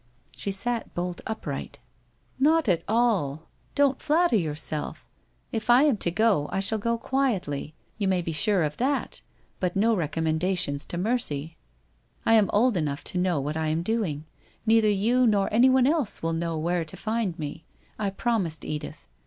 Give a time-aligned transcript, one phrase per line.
[0.35, 1.77] She sat bolt upright.'
[2.49, 3.43] Not at all!
[3.75, 5.05] Don't flatter yourself.
[5.51, 9.21] If I am to go, I shall go quietly, you may be sure of that,
[9.59, 11.55] but no recommen dations to mercy!
[12.25, 14.25] I am old enough to know what I am doing.
[14.65, 17.63] Neither you, nor anyone else will know where to find me.
[17.99, 19.07] I promised Edith.